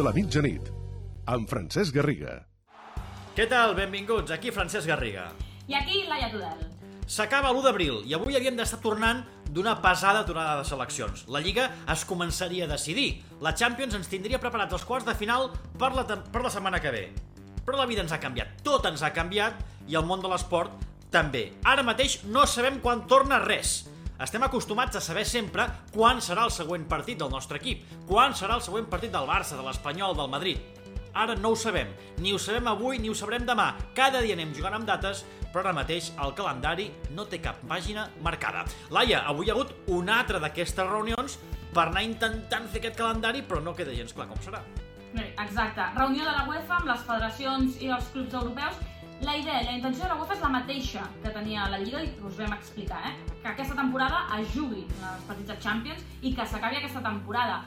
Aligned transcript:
de 0.00 0.04
la 0.06 0.12
mitjanit, 0.16 0.68
amb 1.28 1.50
Francesc 1.50 1.92
Garriga. 1.92 2.38
Què 3.36 3.44
tal? 3.50 3.74
Benvinguts, 3.76 4.32
aquí 4.32 4.48
Francesc 4.48 4.88
Garriga. 4.88 5.26
I 5.68 5.76
aquí 5.76 6.06
Laia 6.08 6.30
Tudel. 6.32 6.62
S'acaba 7.04 7.50
l'1 7.50 7.66
d'abril 7.66 7.98
i 8.08 8.14
avui 8.16 8.38
havíem 8.38 8.56
d'estar 8.56 8.78
tornant 8.80 9.20
d'una 9.52 9.74
pesada 9.84 10.22
aturada 10.24 10.54
de 10.56 10.64
seleccions. 10.64 11.26
La 11.28 11.42
Lliga 11.44 11.66
es 11.92 12.06
començaria 12.08 12.64
a 12.64 12.70
decidir. 12.70 13.20
La 13.44 13.52
Champions 13.52 13.98
ens 13.98 14.08
tindria 14.08 14.40
preparats 14.40 14.78
els 14.78 14.86
quarts 14.88 15.04
de 15.04 15.16
final 15.18 15.50
per 15.76 15.92
la, 15.92 16.06
per 16.08 16.46
la 16.46 16.54
setmana 16.54 16.80
que 16.80 16.94
ve. 16.96 17.04
Però 17.66 17.76
la 17.76 17.88
vida 17.90 18.00
ens 18.00 18.16
ha 18.16 18.22
canviat, 18.22 18.62
tot 18.64 18.88
ens 18.88 19.04
ha 19.04 19.12
canviat 19.12 19.60
i 19.90 20.00
el 20.00 20.08
món 20.08 20.24
de 20.24 20.32
l'esport 20.32 20.80
també. 21.12 21.50
Ara 21.68 21.84
mateix 21.84 22.22
no 22.24 22.46
sabem 22.48 22.80
quan 22.80 23.04
torna 23.10 23.42
res. 23.44 23.82
Estem 24.20 24.42
acostumats 24.44 24.98
a 24.98 25.00
saber 25.00 25.22
sempre 25.24 25.64
quan 25.94 26.18
serà 26.20 26.42
el 26.44 26.50
següent 26.52 26.82
partit 26.84 27.16
del 27.22 27.30
nostre 27.32 27.56
equip, 27.56 27.86
quan 28.04 28.34
serà 28.36 28.58
el 28.58 28.64
següent 28.66 28.84
partit 28.92 29.14
del 29.14 29.24
Barça, 29.24 29.56
de 29.56 29.64
l'Espanyol, 29.64 30.12
del 30.18 30.28
Madrid. 30.28 30.60
Ara 31.16 31.32
no 31.38 31.54
ho 31.54 31.56
sabem. 31.56 31.88
Ni 32.20 32.34
ho 32.36 32.38
sabem 32.38 32.68
avui 32.68 33.00
ni 33.00 33.08
ho 33.08 33.16
sabrem 33.16 33.46
demà. 33.48 33.70
Cada 33.96 34.20
dia 34.20 34.36
anem 34.36 34.52
jugant 34.52 34.76
amb 34.76 34.84
dates, 34.86 35.24
però 35.48 35.64
ara 35.64 35.72
mateix 35.72 36.10
el 36.20 36.36
calendari 36.36 36.90
no 37.16 37.24
té 37.24 37.40
cap 37.40 37.64
pàgina 37.64 38.10
marcada. 38.20 38.66
Laia, 38.92 39.24
avui 39.24 39.48
hi 39.48 39.54
ha 39.54 39.56
hagut 39.56 39.72
una 39.88 40.20
altra 40.20 40.38
d'aquestes 40.38 40.92
reunions 40.92 41.40
per 41.72 41.86
anar 41.86 42.04
intentant 42.04 42.68
fer 42.68 42.84
aquest 42.84 43.00
calendari, 43.00 43.40
però 43.40 43.64
no 43.64 43.72
queda 43.72 43.96
gens 43.96 44.12
clar 44.12 44.28
com 44.28 44.44
serà. 44.44 44.60
Bé, 45.14 45.30
Exacte. 45.32 45.88
Reunió 45.96 46.28
de 46.28 46.36
la 46.36 46.44
UEFA 46.46 46.76
amb 46.76 46.92
les 46.92 47.08
federacions 47.08 47.80
i 47.80 47.88
els 47.88 48.12
clubs 48.12 48.36
europeus. 48.36 48.84
La 49.22 49.36
idea, 49.36 49.62
la 49.62 49.72
intenció 49.76 50.04
de 50.04 50.08
la 50.08 50.14
UEFA 50.16 50.32
és 50.32 50.40
la 50.40 50.48
mateixa 50.48 51.02
que 51.20 51.30
tenia 51.34 51.66
la 51.68 51.78
Lliga 51.82 52.00
i 52.00 52.08
us 52.24 52.38
vam 52.38 52.54
explicar, 52.54 53.02
eh? 53.04 53.10
Que 53.42 53.50
aquesta 53.50 53.74
temporada 53.76 54.22
es 54.38 54.48
jugui 54.54 54.86
els 54.86 55.26
partits 55.28 55.50
de 55.50 55.56
Champions 55.60 56.06
i 56.22 56.32
que 56.38 56.46
s'acabi 56.48 56.78
aquesta 56.78 57.02
temporada. 57.04 57.58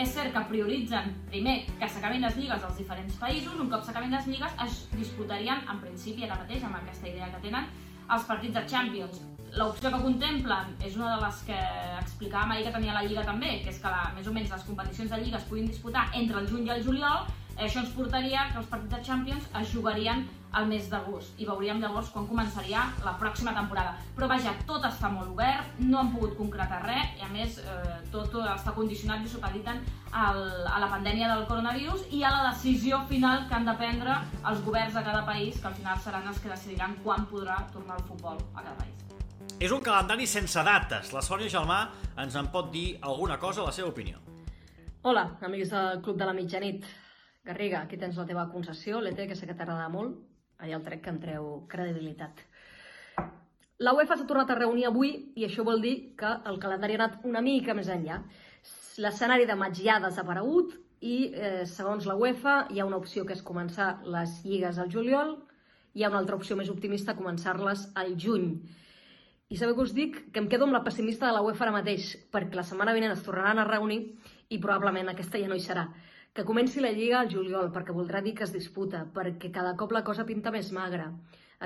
És 0.00 0.14
cert 0.14 0.32
que 0.32 0.42
prioritzen, 0.48 1.12
primer, 1.28 1.58
que 1.78 1.88
s'acabin 1.92 2.24
les 2.24 2.38
lligues 2.38 2.64
als 2.64 2.80
diferents 2.80 3.18
països, 3.20 3.60
un 3.60 3.68
cop 3.68 3.84
s'acabin 3.84 4.16
les 4.16 4.30
lligues 4.30 4.56
es 4.64 4.78
disputarien, 4.94 5.60
en 5.68 5.82
principi, 5.84 6.24
ara 6.24 6.40
mateix, 6.40 6.64
amb 6.64 6.80
aquesta 6.80 7.10
idea 7.10 7.28
que 7.34 7.42
tenen, 7.44 7.68
els 8.08 8.24
partits 8.30 8.56
de 8.56 8.64
Champions. 8.72 9.20
L'opció 9.60 9.92
que 9.92 10.00
contemplen 10.00 10.72
és 10.80 10.96
una 10.96 11.12
de 11.12 11.20
les 11.26 11.44
que 11.44 11.60
explicàvem 12.00 12.56
ahir 12.56 12.64
que 12.70 12.74
tenia 12.78 12.96
la 12.96 13.04
Lliga 13.04 13.28
també, 13.28 13.58
que 13.60 13.68
és 13.68 13.84
que 13.84 13.92
la, 13.92 14.08
més 14.16 14.24
o 14.24 14.32
menys 14.32 14.56
les 14.56 14.64
competicions 14.64 15.12
de 15.12 15.20
Lliga 15.20 15.36
es 15.42 15.48
puguin 15.50 15.68
disputar 15.68 16.08
entre 16.16 16.40
el 16.40 16.48
juny 16.48 16.70
i 16.70 16.72
el 16.78 16.84
juliol, 16.88 17.28
això 17.56 17.82
ens 17.82 17.90
portaria 17.96 18.48
que 18.52 18.60
els 18.60 18.70
partits 18.70 18.94
de 18.94 19.02
Champions 19.04 19.50
es 19.60 19.72
jugarien 19.72 20.24
al 20.52 20.66
mes 20.68 20.88
d'agost 20.92 21.38
i 21.40 21.46
veuríem 21.48 21.80
llavors 21.80 22.10
quan 22.12 22.26
començaria 22.28 22.84
la 23.04 23.14
pròxima 23.20 23.54
temporada. 23.56 23.94
Però 24.16 24.28
vaja, 24.28 24.52
tot 24.68 24.84
està 24.84 25.08
molt 25.12 25.32
obert, 25.32 25.78
no 25.80 26.00
han 26.00 26.12
pogut 26.12 26.36
concretar 26.36 26.82
res 26.84 27.16
i 27.18 27.24
a 27.24 27.30
més 27.32 27.58
eh, 27.62 27.98
tot 28.12 28.36
està 28.42 28.74
condicionat 28.76 29.24
i 29.24 29.32
supediten 29.32 29.80
al, 30.12 30.42
a 30.68 30.78
la 30.82 30.90
pandèmia 30.92 31.30
del 31.32 31.46
coronavirus 31.48 32.04
i 32.12 32.22
a 32.22 32.32
la 32.34 32.42
decisió 32.50 33.00
final 33.08 33.46
que 33.48 33.56
han 33.56 33.68
de 33.68 33.76
prendre 33.80 34.18
els 34.50 34.64
governs 34.66 34.98
de 34.98 35.04
cada 35.08 35.24
país, 35.24 35.60
que 35.60 35.70
al 35.70 35.78
final 35.78 36.00
seran 36.04 36.28
els 36.28 36.40
que 36.42 36.52
decidiran 36.52 36.98
quan 37.04 37.24
podrà 37.30 37.62
tornar 37.72 37.96
el 37.96 38.04
futbol 38.10 38.36
a 38.52 38.60
cada 38.60 38.76
país. 38.76 38.92
És 39.62 39.72
un 39.72 39.80
calendari 39.80 40.26
sense 40.26 40.62
dates. 40.66 41.12
La 41.14 41.22
Sònia 41.22 41.48
Gelmà 41.48 41.84
ens 42.18 42.36
en 42.36 42.48
pot 42.52 42.70
dir 42.72 42.98
alguna 43.00 43.38
cosa 43.38 43.62
a 43.62 43.70
la 43.70 43.72
seva 43.72 43.92
opinió. 43.92 44.20
Hola, 45.02 45.32
amics 45.42 45.70
del 45.70 46.02
Club 46.02 46.18
de 46.18 46.26
la 46.28 46.34
Mitjanit. 46.34 46.84
Garriga, 47.42 47.80
aquí 47.82 47.96
tens 47.98 48.14
la 48.14 48.24
teva 48.26 48.44
concessió, 48.52 49.00
l'ET, 49.02 49.18
que 49.26 49.34
sé 49.34 49.48
que 49.48 49.54
t'agrada 49.58 49.88
molt. 49.90 50.14
Allà 50.62 50.76
el 50.78 50.84
trec 50.86 51.00
que 51.02 51.10
em 51.10 51.16
treu 51.18 51.46
credibilitat. 51.72 52.38
La 53.82 53.94
UEFA 53.96 54.14
s'ha 54.18 54.26
tornat 54.28 54.52
a 54.52 54.56
reunir 54.60 54.84
avui 54.86 55.10
i 55.34 55.46
això 55.48 55.64
vol 55.66 55.82
dir 55.82 55.94
que 56.20 56.30
el 56.50 56.60
calendari 56.62 56.94
ha 56.94 57.00
anat 57.00 57.24
una 57.26 57.42
mica 57.42 57.74
més 57.74 57.90
enllà. 57.90 58.20
L'escenari 59.02 59.48
de 59.50 59.56
maig 59.58 59.74
ja 59.74 59.96
ha 59.96 60.04
desaparegut 60.04 60.76
i, 61.00 61.16
eh, 61.34 61.64
segons 61.66 62.06
la 62.06 62.14
UEFA, 62.14 62.54
hi 62.70 62.78
ha 62.78 62.86
una 62.86 63.00
opció 63.02 63.26
que 63.26 63.34
és 63.34 63.42
començar 63.42 63.88
les 64.04 64.38
lligues 64.44 64.78
al 64.78 64.94
juliol, 64.94 65.34
hi 65.94 66.04
ha 66.04 66.12
una 66.14 66.22
altra 66.22 66.38
opció 66.38 66.54
més 66.54 66.70
optimista, 66.70 67.16
començar-les 67.18 67.88
al 67.96 68.14
juny. 68.14 68.48
I 69.50 69.58
sabeu 69.58 69.74
que 69.74 69.88
us 69.88 69.96
dic? 69.98 70.22
Que 70.30 70.38
em 70.38 70.48
quedo 70.48 70.70
amb 70.70 70.78
la 70.78 70.84
pessimista 70.86 71.26
de 71.26 71.32
la 71.32 71.42
UEFA 71.42 71.66
ara 71.66 71.74
mateix, 71.80 72.14
perquè 72.30 72.54
la 72.54 72.62
setmana 72.62 72.94
vinent 72.94 73.18
es 73.18 73.26
tornaran 73.26 73.58
a 73.58 73.66
reunir 73.66 74.00
i 74.48 74.62
probablement 74.62 75.10
aquesta 75.10 75.42
ja 75.42 75.50
no 75.50 75.58
hi 75.58 75.66
serà. 75.66 75.88
Que 76.32 76.46
comenci 76.48 76.80
la 76.80 76.90
Lliga 76.96 77.18
al 77.20 77.28
juliol, 77.28 77.66
perquè 77.72 77.92
voldrà 77.92 78.22
dir 78.24 78.32
que 78.36 78.46
es 78.46 78.52
disputa, 78.54 79.02
perquè 79.16 79.50
cada 79.52 79.74
cop 79.76 79.90
la 79.92 80.00
cosa 80.04 80.24
pinta 80.24 80.52
més 80.54 80.70
magra. 80.72 81.10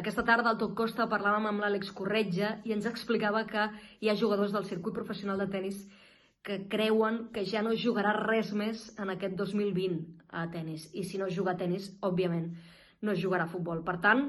Aquesta 0.00 0.24
tarda 0.26 0.50
al 0.50 0.58
Tot 0.58 0.72
Costa 0.80 1.06
parlàvem 1.12 1.46
amb 1.46 1.62
l'Àlex 1.62 1.92
Corretja 1.94 2.48
i 2.66 2.74
ens 2.74 2.88
explicava 2.90 3.44
que 3.52 3.68
hi 4.02 4.10
ha 4.10 4.16
jugadors 4.22 4.56
del 4.56 4.66
circuit 4.66 4.96
professional 4.98 5.38
de 5.38 5.46
tennis 5.52 5.78
que 6.48 6.58
creuen 6.74 7.20
que 7.36 7.46
ja 7.52 7.62
no 7.62 7.76
jugarà 7.84 8.16
res 8.18 8.50
més 8.64 8.82
en 8.98 9.14
aquest 9.14 9.38
2020 9.38 10.02
a 10.42 10.44
tennis. 10.50 10.90
I 10.98 11.06
si 11.06 11.22
no 11.22 11.30
juga 11.38 11.54
a 11.54 11.60
tennis, 11.62 11.88
òbviament, 12.10 12.50
no 13.06 13.14
jugarà 13.22 13.46
a 13.46 13.54
futbol. 13.54 13.86
Per 13.86 13.96
tant, 14.02 14.28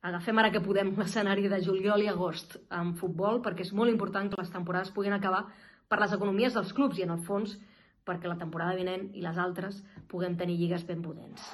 agafem 0.00 0.40
ara 0.40 0.54
que 0.56 0.64
podem 0.64 0.94
l'escenari 1.02 1.52
de 1.52 1.60
juliol 1.68 2.08
i 2.08 2.12
agost 2.16 2.56
en 2.72 2.96
futbol, 2.96 3.44
perquè 3.44 3.68
és 3.68 3.76
molt 3.76 3.92
important 3.92 4.32
que 4.32 4.40
les 4.40 4.56
temporades 4.58 4.96
puguin 4.96 5.20
acabar 5.20 5.44
per 5.92 6.00
les 6.00 6.16
economies 6.16 6.56
dels 6.56 6.72
clubs 6.72 6.96
i, 6.96 7.04
en 7.04 7.18
el 7.20 7.24
fons, 7.28 7.58
perquè 8.06 8.30
la 8.30 8.38
temporada 8.38 8.78
vinent 8.78 9.10
i 9.14 9.24
les 9.24 9.38
altres 9.42 9.82
puguem 10.10 10.38
tenir 10.38 10.56
lligues 10.60 10.86
ben 10.86 11.02
potents. 11.02 11.50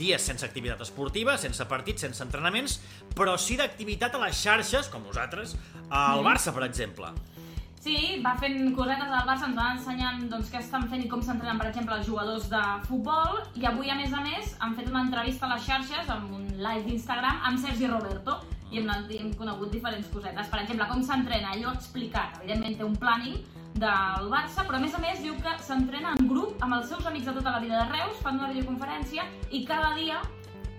Dies 0.00 0.22
sense 0.24 0.46
activitat 0.46 0.80
esportiva, 0.80 1.34
sense 1.36 1.66
partits, 1.68 2.06
sense 2.06 2.22
entrenaments, 2.24 2.78
però 3.18 3.34
sí 3.36 3.58
d'activitat 3.60 4.14
a 4.16 4.22
les 4.22 4.38
xarxes, 4.38 4.88
com 4.88 5.02
nosaltres, 5.04 5.58
al 5.90 6.24
Barça, 6.24 6.54
per 6.56 6.64
exemple. 6.64 7.10
Sí, 7.80 8.20
va 8.24 8.32
fent 8.40 8.74
cosetes 8.76 9.08
al 9.08 9.26
Barça, 9.28 9.48
ens 9.48 9.58
van 9.58 9.76
ensenyant 9.76 10.24
doncs, 10.32 10.48
què 10.52 10.60
estan 10.60 10.86
fent 10.88 11.04
i 11.04 11.08
com 11.08 11.20
s'entrenen, 11.24 11.60
per 11.60 11.68
exemple, 11.68 11.96
els 11.96 12.08
jugadors 12.08 12.48
de 12.52 12.62
futbol, 12.88 13.42
i 13.56 13.64
avui, 13.68 13.92
a 13.92 13.96
més 14.00 14.16
a 14.16 14.24
més, 14.24 14.54
han 14.60 14.76
fet 14.76 14.88
una 14.88 15.04
entrevista 15.06 15.48
a 15.48 15.54
les 15.54 15.68
xarxes, 15.68 16.10
amb 16.12 16.32
un 16.38 16.48
live 16.60 16.86
d'Instagram, 16.88 17.44
amb 17.50 17.60
Sergi 17.60 17.88
Roberto, 17.88 18.40
i 18.70 18.80
hem, 18.80 18.90
hem 19.20 19.32
conegut 19.36 19.72
diferents 19.72 20.08
cosetes. 20.12 20.48
Per 20.52 20.60
exemple, 20.62 20.88
com 20.92 21.00
s'entrena, 21.04 21.56
ell 21.56 21.64
ho 21.66 21.72
ha 21.72 21.78
explicat, 21.80 22.36
evidentment 22.40 22.76
té 22.78 22.86
un 22.86 23.00
planning 23.00 23.40
del 23.74 24.28
Barça, 24.32 24.64
però 24.66 24.76
a 24.76 24.80
més 24.82 24.94
a 24.94 24.98
més 25.02 25.20
diu 25.22 25.34
que 25.40 25.52
s'entrena 25.62 26.14
en 26.18 26.28
grup 26.28 26.60
amb 26.62 26.74
els 26.78 26.88
seus 26.90 27.06
amics 27.06 27.26
de 27.30 27.32
tota 27.38 27.52
la 27.54 27.60
vida 27.62 27.78
de 27.84 27.92
Reus, 27.92 28.18
fan 28.24 28.38
una 28.40 28.48
videoconferència 28.52 29.24
i 29.50 29.64
cada 29.64 29.94
dia, 29.96 30.20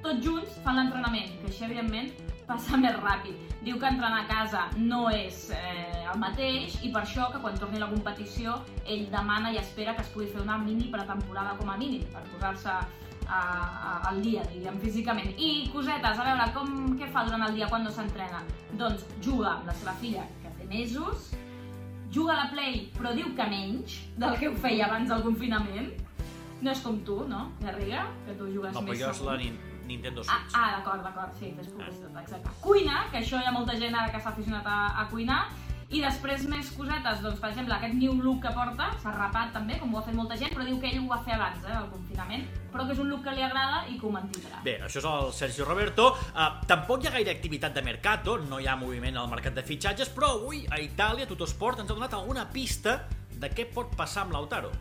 tots 0.03 0.23
junts, 0.25 0.57
fan 0.65 0.75
l'entrenament, 0.75 1.31
que 1.41 1.47
així, 1.49 1.63
evidentment, 1.65 2.11
passa 2.47 2.75
més 2.77 2.95
ràpid. 2.99 3.37
Diu 3.63 3.77
que 3.79 3.85
entrenar 3.87 4.23
a 4.23 4.27
casa 4.27 4.63
no 4.75 5.05
és 5.13 5.51
eh, 5.53 6.03
el 6.11 6.17
mateix 6.19 6.79
i 6.83 6.89
per 6.91 7.03
això 7.03 7.29
que 7.31 7.39
quan 7.39 7.55
torni 7.61 7.79
la 7.79 7.87
competició 7.91 8.55
ell 8.89 9.05
demana 9.13 9.51
i 9.53 9.59
espera 9.61 9.93
que 9.95 10.01
es 10.01 10.09
pugui 10.09 10.27
fer 10.33 10.41
una 10.41 10.57
mini 10.57 10.89
pretemporada 10.91 11.53
com 11.59 11.69
a 11.69 11.77
mínim 11.77 12.01
per 12.11 12.23
posar-se 12.33 12.73
a- 13.27 14.01
al 14.09 14.21
dia, 14.21 14.41
diríem, 14.49 14.79
físicament. 14.81 15.37
I 15.39 15.69
cosetes, 15.71 16.17
a 16.19 16.23
veure, 16.25 16.49
com, 16.53 16.97
què 16.99 17.07
fa 17.13 17.23
durant 17.23 17.45
el 17.47 17.53
dia 17.55 17.69
quan 17.69 17.83
no 17.85 17.91
s'entrena? 17.93 18.41
Doncs 18.73 19.05
juga 19.21 19.53
amb 19.59 19.67
la 19.69 19.73
seva 19.77 19.93
filla, 20.01 20.25
que 20.41 20.49
té 20.57 20.65
mesos, 20.67 21.29
juga 22.11 22.33
a 22.33 22.43
la 22.45 22.49
Play, 22.51 22.91
però 22.97 23.13
diu 23.15 23.33
que 23.35 23.45
menys 23.49 23.99
del 24.19 24.37
que 24.39 24.49
ho 24.49 24.55
feia 24.55 24.85
abans 24.87 25.09
del 25.09 25.21
confinament. 25.23 25.91
No 26.61 26.69
és 26.71 26.81
com 26.85 26.99
tu, 27.07 27.23
no, 27.27 27.51
Garriga? 27.63 28.03
Que 28.27 28.33
tu 28.37 28.45
jugues 28.53 28.73
No, 28.75 28.81
però 28.83 28.91
més 28.91 28.99
jo 29.01 29.09
és 29.09 29.21
la 29.25 29.37
Nin- 29.37 29.57
Nintendo 29.87 30.21
Ah, 30.21 30.23
Switch. 30.37 30.53
ah 30.55 30.67
d'acord, 30.77 31.01
d'acord, 31.03 31.33
sí, 31.39 31.53
fes 31.57 31.67
publicitat, 31.71 32.21
exacte. 32.21 32.49
Cuina, 32.61 33.05
que 33.11 33.17
això 33.23 33.39
hi 33.41 33.47
ha 33.47 33.51
molta 33.51 33.75
gent 33.79 33.95
ara 33.95 34.11
que 34.11 34.19
s'ha 34.21 34.29
aficionat 34.29 34.67
a, 34.67 35.01
a 35.01 35.07
cuinar, 35.09 35.47
i 35.91 35.99
després 35.99 36.45
més 36.47 36.69
cosetes, 36.71 37.19
doncs 37.23 37.39
per 37.41 37.49
exemple 37.51 37.75
aquest 37.75 37.95
new 37.99 38.13
look 38.23 38.41
que 38.45 38.51
porta, 38.55 38.87
s'ha 39.03 39.11
rapat 39.15 39.51
també, 39.55 39.75
com 39.79 39.91
ho 39.91 39.99
ha 39.99 40.03
fet 40.05 40.15
molta 40.15 40.37
gent, 40.39 40.53
però 40.55 40.63
diu 40.67 40.77
que 40.79 40.87
ell 40.87 41.01
ho 41.01 41.07
va 41.09 41.17
fer 41.25 41.35
abans, 41.35 41.63
eh, 41.65 41.73
del 41.73 41.89
confinament, 41.91 42.45
però 42.71 42.85
que 42.87 42.95
és 42.95 43.01
un 43.03 43.09
look 43.11 43.25
que 43.25 43.33
li 43.35 43.43
agrada 43.43 43.81
i 43.91 43.97
que 43.99 44.07
ho 44.07 44.11
mantindrà. 44.13 44.61
Bé, 44.63 44.77
això 44.85 45.01
és 45.01 45.07
el 45.09 45.33
Sergio 45.35 45.67
Roberto. 45.67 46.05
Uh, 46.31 46.61
tampoc 46.69 47.03
hi 47.03 47.09
ha 47.09 47.15
gaire 47.17 47.33
activitat 47.35 47.75
de 47.75 47.83
mercato, 47.83 48.37
no 48.37 48.61
hi 48.61 48.69
ha 48.71 48.77
moviment 48.79 49.19
al 49.19 49.27
mercat 49.31 49.57
de 49.57 49.65
fitxatges, 49.67 50.13
però 50.15 50.31
avui 50.37 50.63
a 50.69 50.79
Itàlia 50.79 51.27
Tuttosport 51.27 51.83
ens 51.83 51.91
ha 51.91 51.99
donat 51.99 52.15
alguna 52.15 52.47
pista 52.47 53.01
de 53.41 53.51
què 53.51 53.67
pot 53.73 53.91
passar 53.97 54.23
amb 54.23 54.37
Lautaro. 54.37 54.71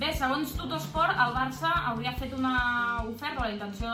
Bé, 0.00 0.14
segons 0.16 0.54
Tuttosport, 0.56 1.12
el 1.12 1.34
Barça 1.36 1.70
hauria 1.90 2.14
fet 2.16 2.32
una 2.32 2.54
oferta, 3.04 3.42
o 3.42 3.44
la 3.44 3.52
intenció, 3.52 3.90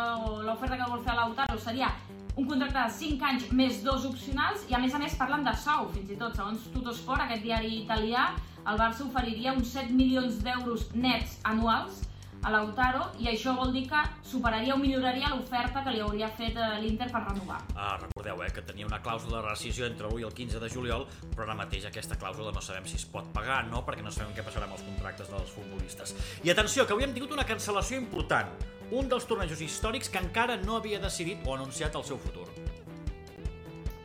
l'oferta 0.46 0.78
que 0.78 0.90
vol 0.92 1.00
fer 1.02 1.12
a 1.16 1.20
Lautaro 1.24 1.56
seria 1.58 1.88
un 2.36 2.46
contracte 2.46 2.78
de 2.78 2.90
5 2.98 3.24
anys 3.24 3.46
més 3.56 3.78
dos 3.84 4.04
opcionals 4.04 4.66
i 4.68 4.76
a 4.76 4.80
més 4.82 4.94
a 4.94 5.00
més 5.00 5.14
parlen 5.16 5.44
de 5.46 5.54
sou, 5.56 5.88
fins 5.94 6.10
i 6.12 6.18
tot. 6.20 6.36
Segons 6.36 6.66
Tuttosport, 6.74 7.24
aquest 7.24 7.42
diari 7.46 7.78
italià, 7.80 8.28
el 8.66 8.80
Barça 8.80 9.06
oferiria 9.06 9.54
uns 9.56 9.72
7 9.72 9.94
milions 9.96 10.42
d'euros 10.44 10.90
nets 10.94 11.38
anuals 11.48 12.02
a 12.46 12.50
Lautaro 12.52 13.06
i 13.22 13.30
això 13.30 13.54
vol 13.56 13.72
dir 13.74 13.86
que 13.88 14.02
superaria 14.26 14.74
o 14.74 14.78
milloraria 14.78 15.32
l'oferta 15.32 15.82
que 15.82 15.94
li 15.94 16.02
hauria 16.04 16.28
fet 16.36 16.58
eh, 16.60 16.68
l'Inter 16.82 17.08
per 17.10 17.24
renovar. 17.24 17.62
Ah, 17.74 17.96
recordeu, 18.02 18.44
eh, 18.44 18.52
que 18.54 18.62
tenia 18.68 18.86
una 18.86 19.00
clàusula 19.02 19.40
de 19.40 19.48
rescisió 19.48 19.88
entre 19.88 20.06
l'1 20.10 20.20
i 20.20 20.28
el 20.28 20.36
15 20.36 20.60
de 20.62 20.70
juliol, 20.70 21.08
però 21.32 21.48
ara 21.48 21.56
mateix 21.58 21.88
aquesta 21.88 22.20
clàusula 22.20 22.52
no 22.54 22.62
sabem 22.62 22.86
si 22.86 23.00
es 23.00 23.08
pot 23.08 23.32
pagar, 23.34 23.64
no, 23.72 23.82
perquè 23.88 24.04
no 24.04 24.12
sabem 24.14 24.36
què 24.36 24.44
passarà 24.46 24.68
amb 24.68 24.76
els 24.76 24.84
contractes 24.86 25.32
dels 25.32 25.56
futbolistes. 25.56 26.14
I 26.44 26.52
atenció, 26.52 26.84
que 26.86 26.94
avui 26.94 27.08
hem 27.08 27.16
tingut 27.16 27.34
una 27.34 27.48
cancel·lació 27.48 27.98
important. 28.04 28.52
Un 28.94 29.08
dels 29.10 29.26
tornejos 29.26 29.60
històrics 29.60 30.10
que 30.12 30.20
encara 30.22 30.56
no 30.62 30.76
havia 30.76 31.00
decidit 31.02 31.42
o 31.46 31.54
anunciat 31.56 31.96
el 31.98 32.04
seu 32.06 32.18
futur. 32.22 32.46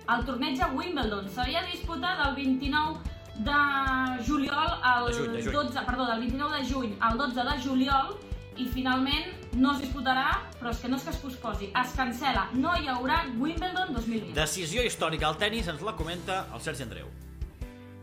El 0.10 0.26
torneig 0.26 0.60
a 0.60 0.72
Wimbledon 0.74 1.30
s'havia 1.30 1.62
disputat 1.70 2.20
el 2.26 2.36
29 2.36 3.00
de 3.46 3.60
juliol 4.28 4.74
al 4.82 5.08
De 5.08 5.14
juny, 5.14 5.32
de 5.38 5.44
juny. 5.44 5.54
12, 5.54 5.86
perdó, 5.86 6.06
del 6.10 6.20
29 6.20 6.58
de 6.58 6.74
juny 6.74 6.98
al 7.00 7.18
12 7.18 7.46
de 7.48 7.56
juliol 7.64 8.18
i 8.58 8.66
finalment 8.68 9.32
no 9.54 9.72
es 9.76 9.82
disputarà, 9.86 10.42
però 10.60 10.74
és 10.74 10.82
que 10.82 10.90
no 10.92 10.98
és 10.98 11.06
que 11.06 11.14
es 11.14 11.22
posposi, 11.22 11.72
es 11.72 11.96
cancela. 11.96 12.50
No 12.54 12.76
hi 12.76 12.90
haurà 12.92 13.24
Wimbledon 13.40 13.94
2020. 13.96 14.34
Decisió 14.36 14.84
històrica 14.84 15.30
al 15.30 15.38
tennis, 15.38 15.70
ens 15.72 15.82
la 15.86 15.96
comenta 15.96 16.48
el 16.54 16.62
Sergi 16.62 16.84
Andreu. 16.84 17.08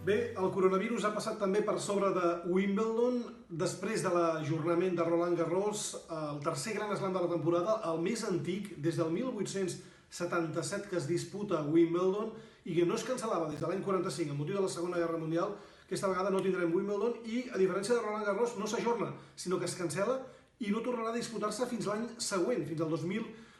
Bé, 0.08 0.32
el 0.40 0.46
coronavirus 0.54 1.04
ha 1.04 1.10
passat 1.12 1.34
també 1.36 1.60
per 1.60 1.74
sobre 1.84 2.08
de 2.16 2.28
Wimbledon 2.48 3.18
després 3.60 4.00
de 4.00 4.08
l'ajornament 4.14 4.94
de 4.96 5.04
Roland 5.04 5.36
Garros, 5.36 5.82
el 6.16 6.38
tercer 6.46 6.72
gran 6.78 6.94
slam 6.96 7.12
de 7.12 7.20
la 7.26 7.28
temporada, 7.28 7.74
el 7.90 8.00
més 8.06 8.22
antic, 8.24 8.70
des 8.86 8.96
del 8.96 9.10
1877 9.12 10.88
que 10.88 10.96
es 10.96 11.08
disputa 11.10 11.58
a 11.58 11.66
Wimbledon 11.66 12.32
i 12.64 12.78
que 12.78 12.86
no 12.88 12.96
es 12.96 13.04
cancel·lava 13.04 13.50
des 13.50 13.60
de 13.60 13.68
l'any 13.68 13.84
45 13.84 14.32
amb 14.32 14.40
motiu 14.40 14.56
de 14.56 14.64
la 14.64 14.72
Segona 14.78 15.02
Guerra 15.02 15.20
Mundial, 15.20 15.52
aquesta 15.84 16.08
vegada 16.08 16.32
no 16.32 16.40
tindrem 16.40 16.72
Wimbledon 16.72 17.20
i, 17.28 17.44
a 17.52 17.60
diferència 17.60 17.98
de 17.98 18.06
Roland 18.06 18.30
Garros, 18.30 18.56
no 18.56 18.70
s'ajorna, 18.70 19.12
sinó 19.36 19.60
que 19.60 19.68
es 19.68 19.76
cancela 19.76 20.22
i 20.64 20.72
no 20.72 20.80
tornarà 20.80 21.12
a 21.12 21.18
disputar-se 21.20 21.68
fins 21.68 21.84
l'any 21.90 22.08
següent, 22.16 22.64
fins 22.70 22.80
al 22.80 22.96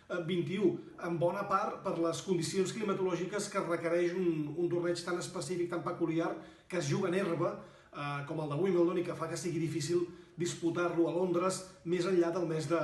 2021, 0.09 0.69
en 1.05 1.19
bona 1.21 1.45
part 1.49 1.83
per 1.85 1.95
les 2.01 2.21
condicions 2.25 2.73
climatològiques 2.73 3.51
que 3.53 3.65
requereix 3.65 4.15
un, 4.17 4.55
un 4.57 4.71
torneig 4.73 5.01
tan 5.05 5.19
específic, 5.21 5.69
tan 5.71 5.83
peculiar, 5.85 6.31
que 6.69 6.81
es 6.81 6.89
juga 6.89 7.11
en 7.11 7.19
herba, 7.19 7.59
eh, 7.93 8.23
com 8.29 8.41
el 8.41 8.55
de 8.55 8.61
Wimbledon, 8.63 9.01
i 9.01 9.05
que 9.05 9.17
fa 9.17 9.29
que 9.29 9.37
sigui 9.37 9.61
difícil 9.61 10.07
disputar-lo 10.39 11.09
a 11.11 11.17
Londres 11.17 11.65
més 11.85 12.07
enllà 12.09 12.33
del 12.33 12.47
mes 12.49 12.71
de, 12.71 12.81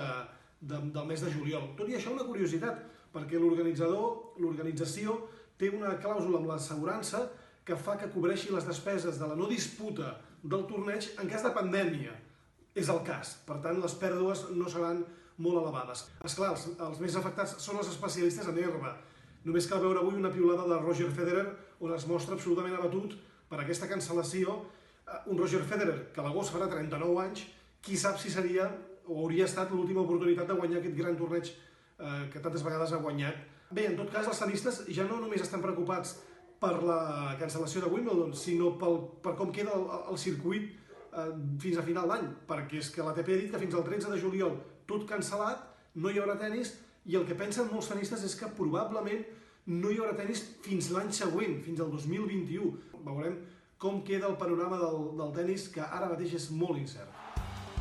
de, 0.60 0.82
del 0.92 1.08
mes 1.08 1.24
de 1.24 1.32
juliol. 1.32 1.70
Tot 1.78 1.88
i 1.88 1.96
això, 1.96 2.12
una 2.12 2.26
curiositat, 2.28 2.84
perquè 3.14 3.40
l'organitzador, 3.40 4.36
l'organització, 4.42 5.16
té 5.56 5.70
una 5.72 5.94
clàusula 6.02 6.40
amb 6.42 6.50
l'assegurança 6.50 7.24
que 7.64 7.76
fa 7.80 7.96
que 7.96 8.10
cobreixi 8.12 8.52
les 8.52 8.66
despeses 8.68 9.16
de 9.20 9.28
la 9.30 9.36
no 9.38 9.48
disputa 9.48 10.18
del 10.42 10.66
torneig 10.68 11.06
en 11.22 11.30
cas 11.30 11.44
de 11.46 11.52
pandèmia. 11.56 12.12
És 12.74 12.90
el 12.90 13.00
cas. 13.06 13.36
Per 13.46 13.60
tant, 13.64 13.78
les 13.80 13.94
pèrdues 13.96 14.48
no 14.58 14.68
seran 14.68 15.04
molt 15.42 15.60
elevades. 15.60 16.06
És 16.24 16.36
clar, 16.38 16.52
els, 16.54 16.68
els 16.78 17.02
més 17.02 17.16
afectats 17.18 17.56
són 17.62 17.80
els 17.80 17.90
especialistes 17.90 18.48
en 18.50 18.58
herba. 18.62 18.94
Només 19.44 19.68
cal 19.68 19.82
veure 19.82 20.00
avui 20.00 20.16
una 20.18 20.32
piulada 20.32 20.66
de 20.70 20.80
Roger 20.80 21.10
Federer 21.12 21.44
on 21.84 21.92
es 21.94 22.06
mostra 22.08 22.36
absolutament 22.38 22.76
abatut 22.78 23.16
per 23.50 23.60
aquesta 23.60 23.88
cancel·lació. 23.90 24.56
Eh, 25.04 25.20
Un 25.30 25.38
Roger 25.38 25.62
Federer 25.68 26.12
que 26.14 26.22
a 26.22 26.26
l'agost 26.26 26.54
farà 26.54 26.68
39 26.70 27.18
anys, 27.26 27.46
qui 27.84 27.98
sap 28.00 28.18
si 28.18 28.30
seria 28.32 28.70
o 29.04 29.18
hauria 29.20 29.44
estat 29.44 29.72
l'última 29.72 30.00
oportunitat 30.00 30.48
de 30.48 30.56
guanyar 30.56 30.78
aquest 30.80 30.96
gran 30.96 31.16
torneig 31.18 31.50
eh, 31.50 32.30
que 32.32 32.40
tantes 32.40 32.64
vegades 32.64 32.92
ha 32.92 33.02
guanyat. 33.02 33.42
Bé, 33.74 33.88
en 33.90 33.98
tot 33.98 34.12
cas, 34.12 34.28
els 34.30 34.40
tenistes 34.40 34.84
ja 34.96 35.04
no 35.08 35.18
només 35.20 35.42
estan 35.44 35.60
preocupats 35.60 36.16
per 36.60 36.78
la 36.86 37.34
cancel·lació 37.40 37.82
de 37.84 37.90
Wimbledon, 37.92 38.32
sinó 38.38 38.72
pel, 38.80 38.96
per 39.20 39.34
com 39.36 39.50
queda 39.52 39.74
el, 39.76 39.84
el 40.14 40.20
circuit 40.20 40.70
eh, 40.70 41.32
fins 41.60 41.80
a 41.80 41.84
final 41.84 42.08
d'any, 42.08 42.30
perquè 42.48 42.80
és 42.80 42.88
que 42.94 43.04
l'ATP 43.04 43.34
ha 43.34 43.40
dit 43.42 43.50
que 43.52 43.60
fins 43.60 43.76
al 43.76 43.84
13 43.84 44.14
de 44.14 44.20
juliol 44.22 44.56
tot 44.90 45.06
cancel·lat, 45.08 45.62
no 46.00 46.10
hi 46.10 46.20
haurà 46.20 46.36
tennis, 46.40 46.74
i 47.04 47.16
el 47.18 47.26
que 47.28 47.36
pensen 47.38 47.68
molts 47.72 47.90
tenistes 47.92 48.24
és 48.24 48.36
que 48.38 48.48
probablement 48.56 49.24
no 49.66 49.90
hi 49.90 49.98
haurà 50.00 50.14
tennis 50.16 50.42
fins 50.64 50.90
l'any 50.92 51.12
següent, 51.12 51.58
fins 51.64 51.80
al 51.80 51.92
2021. 51.92 52.70
Veurem 53.04 53.38
com 53.80 54.00
queda 54.04 54.28
el 54.30 54.36
panorama 54.40 54.78
del, 54.80 55.00
del 55.18 55.32
tennis, 55.36 55.68
que 55.72 55.84
ara 55.84 56.08
mateix 56.08 56.36
és 56.38 56.50
molt 56.52 56.80
incert. 56.80 57.10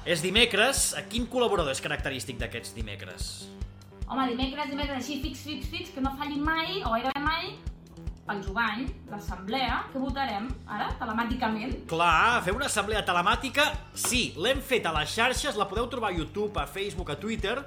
És 0.04 0.20
dimecres, 0.24 0.90
a 1.00 1.06
quin 1.08 1.30
col·laborador 1.32 1.72
és 1.72 1.82
característic 1.84 2.40
d'aquests 2.42 2.74
dimecres? 2.76 3.30
Home, 4.10 4.26
dimecres, 4.34 4.68
dimecres, 4.74 4.98
així, 5.00 5.22
fix, 5.24 5.46
fix, 5.48 5.70
fix, 5.72 5.94
que 5.96 6.04
no 6.04 6.12
falli 6.20 6.42
mai, 6.44 6.82
o 6.84 6.92
gairebé 6.92 7.24
mai, 7.24 7.54
el 8.32 8.44
jovany, 8.44 8.86
l'assemblea, 9.12 9.84
que 9.92 10.00
votarem 10.00 10.48
ara, 10.68 10.90
telemàticament. 11.00 11.74
Clar, 11.92 12.42
fer 12.46 12.56
una 12.56 12.70
assemblea 12.72 13.04
telemàtica, 13.06 13.68
sí, 13.94 14.34
l'hem 14.40 14.62
fet 14.64 14.88
a 14.88 14.94
les 14.96 15.12
xarxes, 15.12 15.60
la 15.60 15.68
podeu 15.70 15.90
trobar 15.92 16.14
a 16.14 16.18
YouTube, 16.18 16.60
a 16.60 16.68
Facebook, 16.68 17.12
a 17.12 17.20
Twitter. 17.20 17.58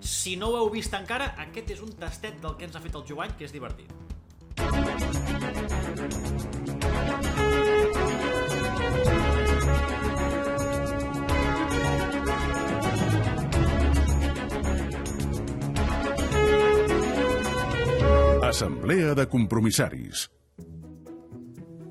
Si 0.00 0.36
no 0.40 0.52
ho 0.52 0.60
heu 0.62 0.70
vist 0.72 0.94
encara, 0.96 1.34
aquest 1.48 1.74
és 1.76 1.82
un 1.84 1.92
tastet 1.98 2.40
del 2.42 2.56
que 2.56 2.64
ens 2.68 2.76
ha 2.78 2.84
fet 2.84 2.94
el 2.96 3.04
Jovany, 3.08 3.36
que 3.36 3.44
és 3.48 3.52
divertit. 3.52 3.92
Assemblea 18.48 19.14
de 19.14 19.26
compromissaris. 19.28 20.30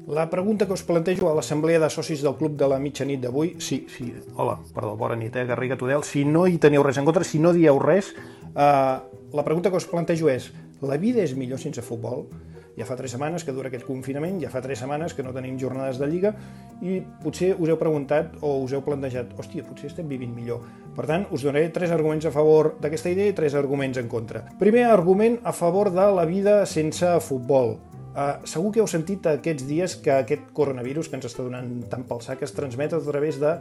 La 0.08 0.28
pregunta 0.28 0.66
que 0.66 0.74
us 0.74 0.82
plantejo 0.82 1.30
a 1.30 1.36
l'assemblea 1.38 1.78
de 1.78 1.90
socis 1.94 2.24
del 2.26 2.34
Club 2.40 2.56
de 2.58 2.66
la 2.72 2.80
Mitjanit 2.82 3.22
d'avui, 3.22 3.52
sí, 3.62 3.84
sí, 3.94 4.08
hola, 4.34 4.56
perdó, 4.74 4.96
bona 4.98 5.14
nit, 5.20 5.36
eh, 5.38 5.46
Garriga 5.46 5.78
Tudel, 5.78 6.02
si 6.02 6.24
no 6.26 6.48
hi 6.50 6.58
teniu 6.58 6.82
res 6.82 6.98
en 6.98 7.06
contra, 7.06 7.22
si 7.28 7.38
no 7.38 7.54
dieu 7.54 7.78
res, 7.78 8.10
eh, 8.56 8.96
la 9.38 9.46
pregunta 9.46 9.70
que 9.70 9.78
us 9.78 9.86
plantejo 9.86 10.32
és, 10.34 10.50
la 10.82 10.98
vida 10.98 11.22
és 11.22 11.36
millor 11.38 11.62
sense 11.62 11.86
futbol? 11.86 12.26
Ja 12.78 12.86
fa 12.86 12.96
tres 12.96 13.16
setmanes 13.16 13.42
que 13.42 13.54
dura 13.56 13.72
aquest 13.72 13.88
confinament, 13.88 14.38
ja 14.44 14.52
fa 14.54 14.62
tres 14.62 14.84
setmanes 14.84 15.16
que 15.18 15.24
no 15.26 15.34
tenim 15.34 15.58
jornades 15.58 15.98
de 15.98 16.06
Lliga 16.10 16.34
i 16.86 17.00
potser 17.24 17.56
us 17.58 17.72
heu 17.72 17.80
preguntat 17.82 18.36
o 18.46 18.60
us 18.62 18.76
heu 18.78 18.84
plantejat, 18.86 19.34
hòstia, 19.34 19.66
potser 19.66 19.90
estem 19.90 20.06
vivint 20.08 20.36
millor. 20.36 20.62
Per 20.94 21.08
tant, 21.10 21.26
us 21.34 21.42
donaré 21.46 21.72
tres 21.74 21.90
arguments 21.94 22.30
a 22.30 22.34
favor 22.34 22.76
d'aquesta 22.82 23.10
idea 23.10 23.34
i 23.34 23.36
tres 23.38 23.58
arguments 23.58 23.98
en 23.98 24.08
contra. 24.10 24.44
Primer 24.62 24.86
argument 24.92 25.40
a 25.44 25.54
favor 25.58 25.90
de 25.94 26.06
la 26.20 26.26
vida 26.30 26.60
sense 26.70 27.18
futbol. 27.26 27.80
Uh, 28.18 28.40
segur 28.50 28.72
que 28.74 28.80
heu 28.82 28.88
sentit 28.90 29.28
aquests 29.30 29.66
dies 29.70 29.94
que 30.02 30.10
aquest 30.10 30.48
coronavirus 30.58 31.06
que 31.06 31.20
ens 31.20 31.28
està 31.30 31.44
donant 31.46 31.68
tant 31.86 32.02
pel 32.10 32.24
sac 32.26 32.42
es 32.48 32.54
transmet 32.58 32.96
a 32.98 33.00
través 33.06 33.38
de 33.38 33.52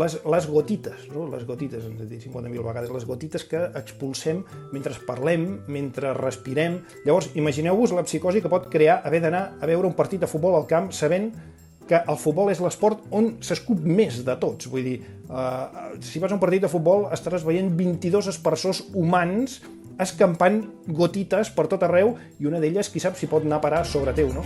les, 0.00 0.16
les 0.34 0.48
gotites, 0.50 1.04
no? 1.12 1.28
les 1.30 1.44
gotites, 1.46 1.86
ens 1.86 2.00
he 2.02 2.08
dit 2.10 2.24
50.000 2.24 2.66
vegades, 2.66 2.90
les 2.90 3.06
gotites 3.06 3.46
que 3.46 3.60
expulsem 3.78 4.40
mentre 4.74 4.96
parlem, 5.06 5.44
mentre 5.70 6.16
respirem. 6.18 6.80
Llavors, 7.06 7.30
imagineu-vos 7.38 7.94
la 7.94 8.02
psicosi 8.08 8.42
que 8.42 8.50
pot 8.50 8.66
crear 8.72 8.98
haver 9.06 9.22
d'anar 9.22 9.44
a 9.62 9.70
veure 9.70 9.86
un 9.86 9.94
partit 9.94 10.26
de 10.26 10.30
futbol 10.30 10.58
al 10.58 10.66
camp 10.66 10.90
sabent 10.90 11.30
que 11.86 12.00
el 12.02 12.18
futbol 12.18 12.50
és 12.50 12.58
l'esport 12.62 13.06
on 13.14 13.36
s'escup 13.44 13.86
més 13.86 14.24
de 14.26 14.34
tots. 14.42 14.66
Vull 14.72 14.88
dir, 14.88 14.96
uh, 15.30 15.94
si 16.02 16.18
vas 16.18 16.34
a 16.34 16.40
un 16.40 16.42
partit 16.42 16.66
de 16.66 16.70
futbol 16.72 17.06
estaràs 17.14 17.46
veient 17.46 17.70
22 17.78 18.32
espersors 18.34 18.82
humans 18.98 19.60
escampant 20.04 20.62
gotites 20.86 21.50
per 21.54 21.66
tot 21.70 21.82
arreu 21.86 22.16
i 22.40 22.48
una 22.50 22.60
d'elles, 22.62 22.90
qui 22.92 23.02
sap 23.02 23.16
si 23.18 23.28
pot 23.30 23.46
anar 23.46 23.60
a 23.60 23.64
parar 23.64 23.82
sobre 23.88 24.14
teu, 24.16 24.32
no? 24.34 24.44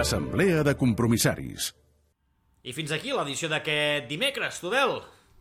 Assemblea 0.00 0.62
de 0.64 0.74
compromissaris. 0.80 1.72
I 2.64 2.72
fins 2.76 2.92
aquí 2.92 3.12
l'edició 3.12 3.48
d'aquest 3.52 4.06
dimecres, 4.08 4.60
Tudel. 4.62 4.98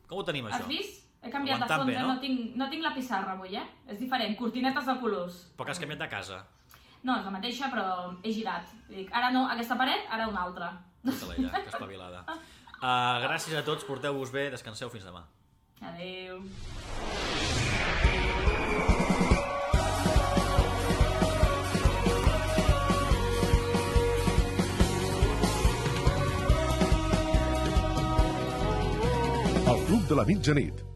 Com 0.09 0.21
ho 0.21 0.25
tenim, 0.27 0.47
Has 0.49 0.59
això? 0.59 0.67
vist? 0.67 0.99
He 1.19 1.31
canviat 1.31 1.57
Aguantant 1.57 1.81
de 1.81 1.83
fons, 1.83 1.91
bé, 1.91 1.95
eh? 1.97 2.03
no? 2.03 2.13
no? 2.13 2.19
tinc, 2.23 2.55
no 2.59 2.67
tinc 2.71 2.83
la 2.83 2.93
pissarra 2.95 3.33
avui, 3.35 3.57
eh? 3.59 3.65
És 3.91 3.99
diferent, 3.99 4.35
cortinetes 4.39 4.85
de 4.87 4.95
colors. 5.01 5.41
Però 5.57 5.67
que 5.67 5.75
has 5.75 5.81
canviat 5.81 5.99
de 5.99 6.07
casa. 6.11 6.39
No, 7.03 7.15
és 7.15 7.25
la 7.27 7.33
mateixa, 7.33 7.67
però 7.71 7.87
he 8.23 8.31
girat. 8.35 8.71
Dic, 8.91 9.11
ara 9.15 9.31
no, 9.35 9.45
aquesta 9.51 9.75
paret, 9.79 10.07
ara 10.11 10.27
una 10.31 10.45
altra. 10.47 10.71
Tota 11.03 11.33
ella, 11.35 11.51
que 11.63 11.71
espavilada. 11.71 12.23
Uh, 12.27 13.19
gràcies 13.27 13.55
a 13.55 13.63
tots, 13.67 13.87
porteu-vos 13.87 14.31
bé, 14.35 14.49
descanseu 14.51 14.91
fins 14.91 15.07
demà. 15.07 15.25
Adeu. 15.81 16.41
El 29.67 29.85
Club 29.85 30.07
de 30.07 30.15
la 30.15 30.25
Mitjanit. 30.25 30.88